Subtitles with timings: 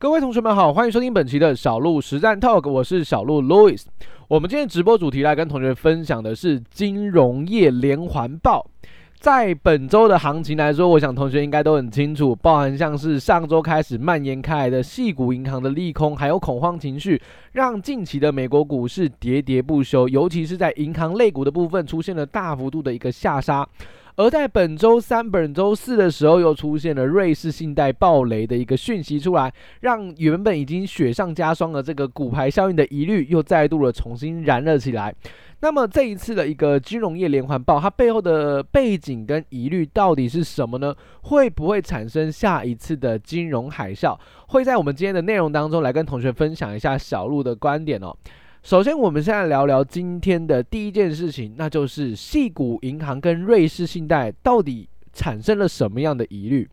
[0.00, 3.84] 各位同学们好，欢迎收听本期的小鹿实战 Talk，我是小鹿 Louis。
[4.28, 8.66] 我们今天直播主题来跟同学分享的是金融业连环爆。
[9.18, 17.20] 在本周的行情来说，我想同学应该都很清楚，包含像是上周开始蔓延开来的细股银行的利空，还有恐慌情绪，
[17.52, 23.68] 让近期的美国股市喋喋不休，尤其是在银行类股的部分出现了大幅度的一个下杀。
[24.16, 35.14] 而在本周三、本周四的时候，又出现了瑞士信贷暴雷的一个讯息出来，让原本已经雪上加霜的这个骨牌效应的疑虑又再度的重新燃热起来。
[35.62, 40.94] 那么这一次的一个金融业连环爆，它背后的背景跟疑虑到底是什么呢？
[41.22, 44.18] 会不会产生下一次的金融海啸？
[44.48, 48.16] 会在我们今天的内容当中来跟同学分享一下小鹿的观点哦。
[48.62, 56.68] 首先，我们现在聊聊今天的第一件事情，那就是细谷银行跟瑞士信贷到底产生了什么样的疑虑。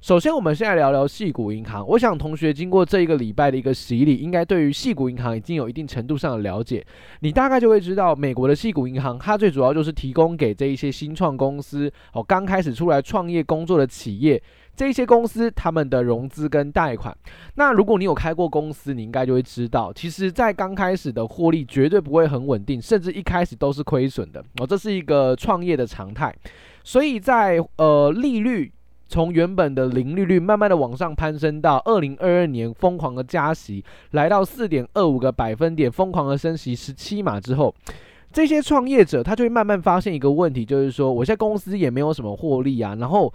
[0.00, 1.84] 首先，我们现在聊聊细谷银行。
[1.86, 6.84] 我想同学经过这一个礼拜的一个洗礼，应该对于细谷银行已经有一定程度上的了解。
[7.20, 14.40] 你大概就会知道，美国的细谷银行，它最主要就是提供给这一些新创公司哦，刚开始出来创业工作的企业。
[14.82, 17.16] 这些公司他们的融资跟贷款，
[17.54, 26.34] 那如果你有开过公司，你应该就会知道，其实，在刚开始的获利绝对不会很稳定，甚至一开始都是亏损的哦，这是一个创业的常态。
[26.82, 28.72] 所以在呃利率
[29.06, 37.72] 从原本的零利率慢慢的往上攀升到二零二二年疯狂的加息，来到四点二五个百分点，疯狂的升息十七码之后，
[38.32, 43.32] 这些创业者他就会慢慢发现一个问题，就是说，我现在公司也没有什么获利啊，然后。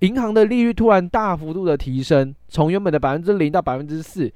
[0.00, 4.30] 银行的利率突然大幅度的提升，从原本的百分之零到百分之四。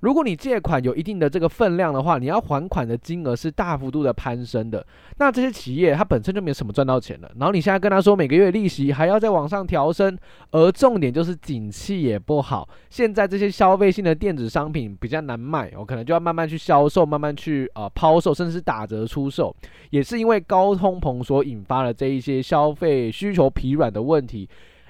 [0.00, 4.86] 如果你借款有一定的这个分量的话，你要还款的金额是大幅度的攀升的。
[5.18, 10.16] 那这些企业它本身就没有什么赚到钱了，然后你现在跟他说每个月利息还要再往上调升，
[10.50, 12.68] 而重点就是景气也不好。
[12.90, 19.54] 现在这些消费性的电子商品比较难卖，我可能就要慢慢去销售，慢慢去呃抛售，甚至是打折出售。
[19.90, 24.46] 也是因为高通膨所引发的这一些消费需求疲软的问题。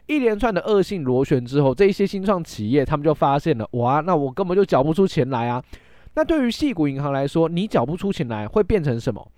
[0.07, 5.63] 一连串的恶性螺旋之后，这一些新创企业他们就发现了，哇，那我根本就缴不出钱来啊！
[6.15, 9.31] 那对于细股银行来说，你缴不出钱来会变成什么？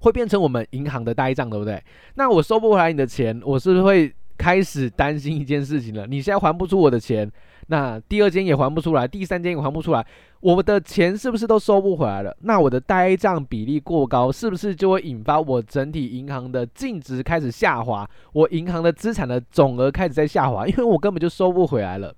[0.00, 1.82] 会变成我们银行的呆账，对不对？
[2.14, 6.06] 那我收不回来你的钱，我是不是会开始担心一件事情了？
[6.06, 7.30] 你现在还不出我的钱，
[7.70, 10.04] 那第二间也还不出来，第三间也还不出来。
[10.40, 12.36] 我的钱是不是都收不回来了？
[12.40, 18.08] 那我的呆账比例过高，是不是就会引发我整体银行的净值开始下滑？
[18.32, 22.12] 我银行的资产的总额开始在下滑，因为我根本就收不回来了。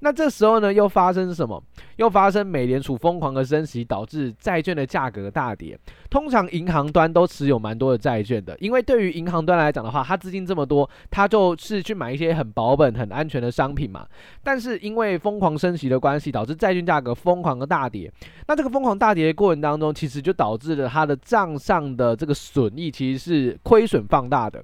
[0.00, 1.62] 那这时候呢，又发生什么？
[1.96, 5.78] 又发生美联储疯狂的升息，导致债券的价格大跌。
[6.10, 14.06] 通常银行端都持有蛮多的债券的，因为对于银行端来讲的话，它资金这么多，它就是去买一些很保本、很安全的商品嘛。
[14.42, 18.10] 但是因为疯狂升息的关系，导致债券价格疯狂的大跌。
[18.48, 24.62] 那这个疯狂大跌的过程当中，其实就导致了它的账上的这个损益其实是亏损放大的。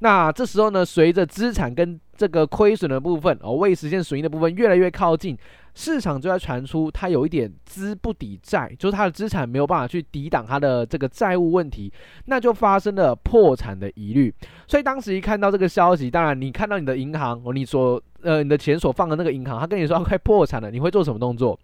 [0.00, 5.36] 那这时候呢，随着资产跟这个亏损的部分哦，未实现损益的部分越来越靠近，
[5.74, 11.92] 市场就在传出它有一点资不抵债，就是它的资产没有办法去抵挡它的这个债务问题，
[12.26, 14.32] 那就发生了破产的疑虑。
[14.68, 21.58] 所以当时一看到这个消息，当然你看到你的银行，你所呃你的钱所放的那个银行，他跟你说要快破产了，你会做什么动作？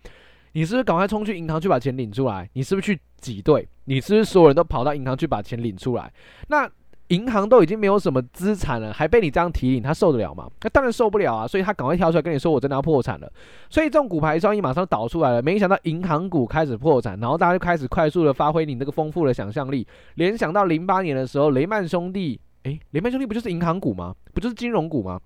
[0.52, 2.50] 你是不是赶快冲去银行去把钱领出来？
[2.54, 3.68] 你是不是去挤兑？
[3.84, 6.12] 你是不是所有人都跑到银行去把钱领出来？
[6.48, 6.68] 那？
[7.10, 10.48] 银行都已经没有什么资产了，还被你这样提领，他受得了吗？
[10.62, 11.46] 那当然受不了啊！
[11.46, 13.30] 所以他赶快跳出来跟你说：“我真的要破产了。”
[13.68, 15.42] 所以这种股牌效应马上导出来了。
[15.42, 24.14] 没想到银行股开始破产，然后大家就开始快速的发挥你那个丰富的想象力，联想到零八年的时候，雷曼兄弟，诶，雷曼兄弟不就是银行股吗？
[24.32, 25.20] 不就是金融股吗？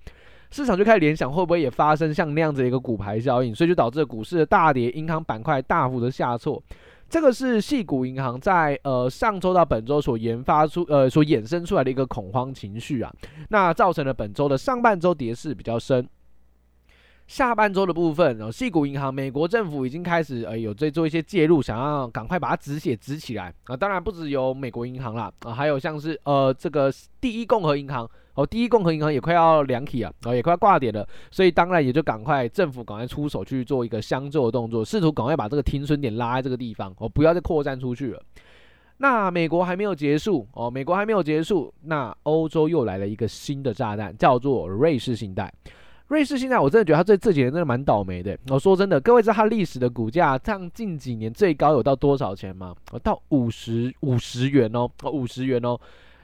[0.50, 3.54] 市场就开始联想，会不会也发生像那样子一个股牌效应？
[3.54, 6.62] 所以就导致了股市的大跌，银行板块大幅的下挫。
[7.14, 13.14] 这个是细谷银行在呃上周到本周所研发出呃所衍生出来的一个恐慌情绪啊，
[13.50, 16.04] 那造成了本周的上半周跌势比较深，
[17.26, 28.08] 下半周的部分，呃矽谷银行美国政府已经开始呃有在做一些介入，想要赶快把它止血止起来啊、呃，当然不只有美国银行啦，啊、呃，还有像是呃这个第一共和银行。
[28.36, 38.20] 哦，第一共和银行也快要两起啊，哦，也快要挂点了，所以当然也就赶快政府赶快出手去做一个相救的动作，试图赶快把这个停损点拉在这个地方，哦，不要再扩散出去了。
[38.96, 45.52] 那美国还没有结束，哦，美国还没有结束，那欧洲又来了一个新的炸弹，叫做瑞士信贷。
[46.08, 48.38] 瑞士现在，我真的觉得它这这几年真的蛮倒霉的。
[48.48, 52.74] 我说真的，各位知道它历史的股价，像近几年最高有到多少钱吗？
[52.92, 55.78] 哦，到五十五十元哦，哦，五十元哦。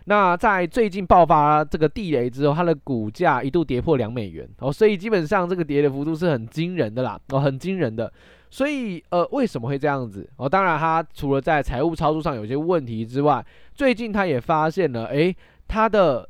[0.04, 8.12] 那在最近爆发这个地雷之后，它的股价一度跌破两美元哦，所以基本上这个跌的幅度是很惊人的啦，哦，很惊人的。
[8.50, 10.28] 所以呃，为什么会这样子？
[10.36, 13.44] 哦，当然它除了在财务操作上有些问题之外，
[13.74, 15.34] 最近他也发现了，诶，
[15.68, 16.28] 它的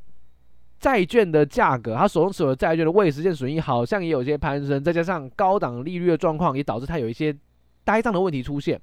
[0.80, 7.36] 债券的价格，他手中持有的债券的未实现损益好像也有些攀升，再加上高档利率的状况，也导致它有一些
[7.84, 8.80] 呆账的问题出现。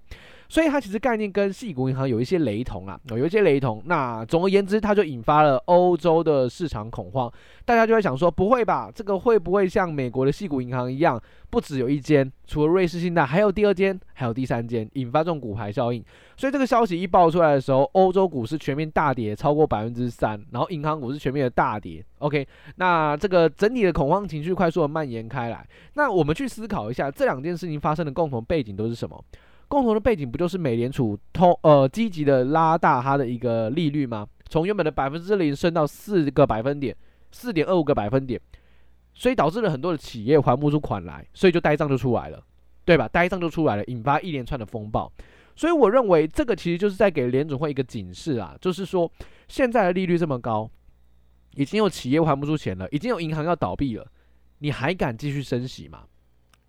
[0.49, 3.81] 所以它其实概念跟矽谷银行有一些雷同啊，有一些雷同。
[3.85, 7.31] 那总而言之，它就引发了欧洲的市场恐慌，
[7.65, 8.89] 大家就会想说，不会吧？
[8.93, 16.03] 这个会不会像美国的矽谷银行一样，不只有一间，除了瑞士信贷，还有第二间，还有第三间，引发这种骨牌效应。
[16.37, 22.03] 所以这个消息一爆出来的时候，欧洲股市全面大跌超过百分之三，然后银行股市全面的大跌。
[22.19, 22.47] OK，
[22.77, 25.67] 那这个整体的恐慌情绪快速的蔓延开来。
[25.95, 29.21] 那我们去思考一下，这两件事情发生的共同背景都是什么？
[29.67, 34.27] 共同的背景不就是美联储通呃积极的拉大它的一个利率吗？
[34.49, 36.95] 从原本的百分之零升到四个百分点，
[37.31, 38.39] 四点二五个百分点，
[39.13, 42.41] 所以导致了很多的企业还不出款来，所以就呆账就出来了，
[42.85, 43.07] 对吧？
[43.09, 45.11] 呆账就出来了，引发一连串的风暴。
[45.53, 49.11] 所以我认为这个其实就是在给联总会一个警示啊，就是说
[49.49, 50.69] 现在的利率这么高，
[51.55, 54.07] 已经有企业还不出钱了，已经有银行要倒闭了，
[54.59, 56.03] 你还敢继续升息吗？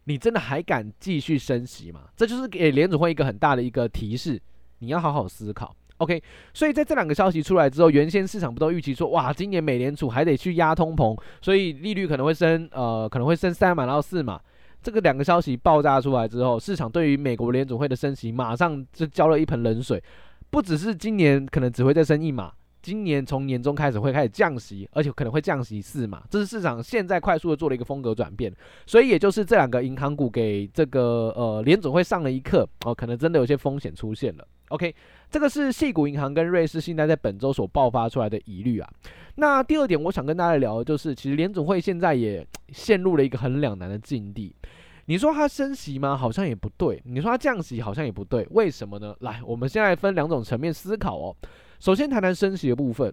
[0.09, 2.01] 你真的还敢继续升息吗？
[2.17, 4.41] 这就是给联总会一个很大的一个提示，
[4.79, 5.77] 你要好好思考。
[5.99, 6.23] OK，
[6.55, 14.41] 所以在这两个消息出来之后，原先市场不都预期说，哇，今年美联储还得去压通膨，所以利率可能会升，呃，可能会升三码到四码。
[14.81, 20.03] 这个两个消息爆炸出来之后，市场对于美国联总会的升息马上就浇了一盆冷水，
[20.49, 22.51] 不只是今年可能只会再升一码。
[22.89, 28.51] 今年从年中开始会开始降息，而且可能会降息四嘛，这是市场现在快速的做了一个风格转变，
[28.87, 34.49] 所以也就是这两个银行股给这个呃联总会上了一课哦，可能真的有些风险出现了。
[34.69, 34.95] OK，
[35.31, 38.91] 这个是细谷银行跟瑞士信贷在本周所爆发出来的疑虑啊。
[39.35, 44.57] 那第二点，我想跟大家聊的就是，其实联总会现在也陷入了一个很两难的境地。
[45.05, 46.17] 你说它升息吗？
[46.17, 47.03] 好像也不对。
[47.05, 48.47] 你说它降息好像也不对。
[48.53, 49.15] 为什么呢？
[49.21, 51.37] 来，我们现在分两种层面思考哦。
[51.79, 53.13] 首先谈谈升息的部分，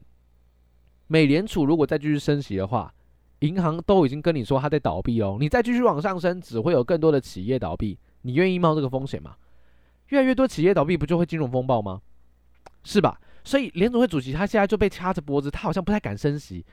[1.08, 2.94] 美联储如果再继续升息的话，
[3.40, 9.36] 银行都已经跟你说它在倒闭哦，你再继续往上升，只会有更多的企业倒闭，你愿意冒这个风险吗？
[10.10, 12.02] 越来越多企业倒闭，不就会金融风暴吗？
[12.84, 13.20] 是吧？
[13.44, 16.66] 所以联总会主席他现在就被掐着脖子，他好像不太敢升息。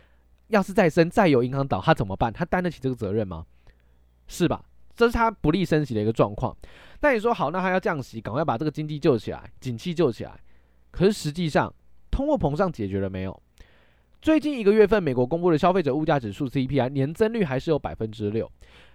[0.48, 2.32] 要是再升，再有银行倒，他怎么办？
[2.32, 3.44] 他担得起这个责任吗？
[4.26, 4.64] 是吧？
[4.94, 6.54] 这是他不利升息的一个状况。
[7.00, 10.38] 那你说好，那他要降息，赶快把这个经济救起来，景气救起来。
[10.90, 11.72] 可是实际上，
[12.12, 13.42] 通货膨胀解决了没有？
[14.20, 18.48] 最近一个月份，美国公布的消费者物价指数 CPI 年增率还是有百分之六。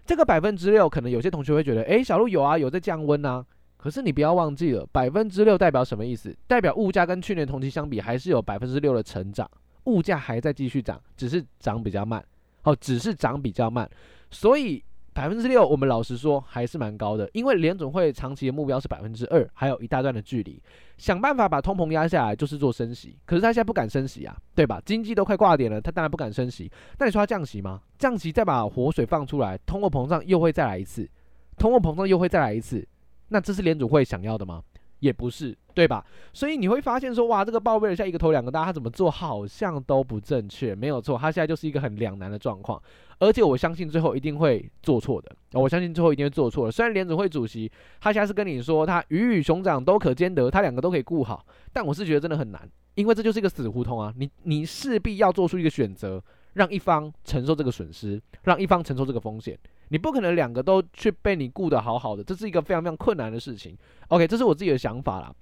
[0.05, 3.45] 这个百分之六，可能有些同学会觉得，诶，小鹿有啊，有在降温啊。
[3.75, 6.33] 可是你不要忘记了，百分之六代表什么意思？
[6.47, 9.49] 代表物价跟去年同期相比，还是有百分之六的成长，
[9.85, 12.23] 物价还在继续涨，只是涨比较慢。
[12.63, 13.89] 哦，只是涨比较慢，
[14.31, 14.81] 所以。
[15.17, 20.61] 百分之六，我们老实说还是蛮高的，因为联总会长期的目标是百分之二，还有一大段的距离。
[20.99, 23.17] 想办法把通膨压下来，就是做升息。
[23.25, 24.79] 可是他现在不敢升息啊，对吧？
[24.85, 26.71] 经济都快挂点了，他当然不敢升息。
[26.99, 27.81] 那你说他降息吗？
[27.97, 31.09] 降息再把活水放出来，通货膨胀又会再来一次，
[31.57, 32.87] 通货膨胀又会再来一次。
[33.29, 34.61] 那这是联总会想要的吗？
[34.99, 36.03] 也不是，对吧？
[36.33, 42.81] 所以你会发现说，哇，这个鲍威尔像一个头两个大，他怎么做好像都不正确，没有错，他现在就是一个很两难的状况。
[43.19, 46.71] 而且我相信最后一定会做错的，我相信最后一定会做错的。
[46.71, 54.11] 虽然联准会主席他现在是跟你说他鱼与熊掌都可兼得，他两个都可以顾好，但我是觉得真的很难，因为这就是一个死胡同啊！
[54.17, 56.19] 你你势必要做出一个选择，
[56.53, 59.55] 让一方承受这个损失，让一方承受这个风险。
[59.89, 63.75] 你不可能两个都去被你顾得好好的，这是一个非常非常困难的事情。
[64.09, 65.33] OK，这是我自己的想法啦。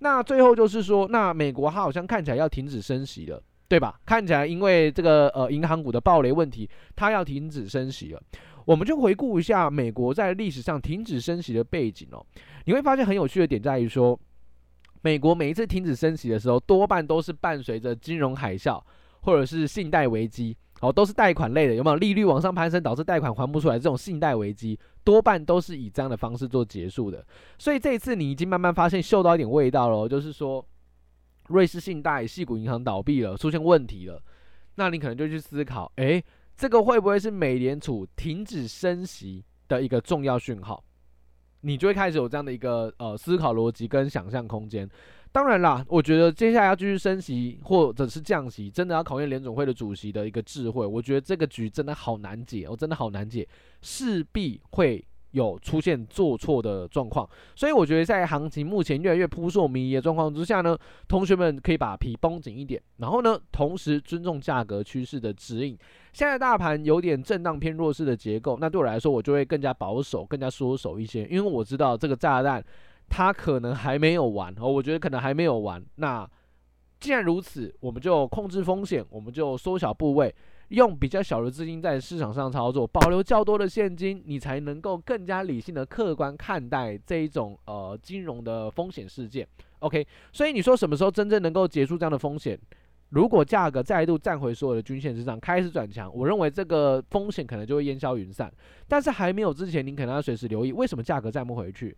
[0.00, 4.00] 那最后就是说，那美国它好像看起来要停止升息了，对吧？
[4.04, 8.22] 看起来因为这个呃银行股的暴雷问题，它要停止升息了。
[8.64, 12.24] 我们就回顾一下美国在历史上停止升息的背景哦。
[12.64, 14.18] 你会发现很有趣的点在于说，
[15.02, 18.82] 美国每一次停止升息的时候，多半都是伴随着金融海啸
[19.22, 20.56] 或者是信贷危机。
[20.80, 23.78] 哦，都是贷款类的，有没有利率往上攀升，导致贷款还不出来？
[23.78, 27.24] 这种信贷危机多半都是以这样的方式做结束的。
[27.58, 30.64] 所以这一次你已经慢慢发现嗅到一点味道了，就是说
[31.48, 34.22] 瑞士信贷、矽谷银行倒闭了，出现问题了。
[34.76, 36.24] 那你可能就去思考，诶，
[36.56, 40.82] 这个会不会是美联储停止升息的一个重要讯号？
[41.62, 44.88] 你就会开始有这样的一个呃思考逻辑跟想象空间。
[45.32, 50.84] 当然啦，我觉得接下来要继续升息或者是降息，真的要考验联总会的主席的一个智慧。
[50.84, 53.46] 我觉得这个局真的好难解，我真的好难解，
[53.80, 65.78] 势必会有出现做错的状况，所以我觉得在行情目前越来越扑朔迷离的状况之下呢，同学们可以把皮绷紧一点，然后呢，同时尊重价格趋势的指引。
[66.12, 72.64] 现在大盘有点震荡偏弱势的结构，那对我来说，我就会更加保守、更加缩手一些，因为我知道这个炸弹
[73.08, 75.80] 它可能还没有完哦，我觉得可能还没有完。
[75.96, 76.28] 那
[76.98, 80.34] 既然如此，我们就控制风险，我们就缩小部位。
[80.70, 89.46] 用比较小的资金在市场上操作，保留较多的现金，你才能够更加理性的客观看待这一种呃金融的风险事件。
[89.80, 92.58] OK，所以你说什么时候真正能够结束这样的风险？
[93.08, 98.52] 如果价格再度站回所有的均线之上，开始转强，我认为这个风险可能就会烟消云散。
[98.86, 101.96] 但是还没有之前，您可能要随时留意，为什么价格站不回去？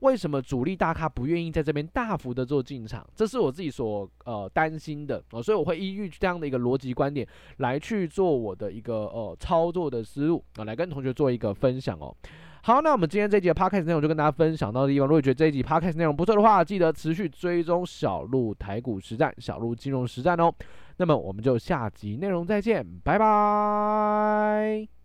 [0.00, 3.06] 为什么主力大咖不愿意在这边大幅的做进场？
[3.14, 7.26] 这是我自己所呃担心的哦，所以我会依据这样的一个逻辑观点
[7.58, 12.14] 来去做我的一个呃操作的思路啊，来跟同学做一个分享哦。
[12.62, 15.08] 好，那我们今天这集的 podcast 内容就跟大家分享到的地方。
[15.08, 20.52] 如果觉得这一集 podcast 内容不错的话，记得持续追踪小路台股实战、小路金融实战哦。
[20.98, 24.97] 那么我们就下集内容再见，拜拜。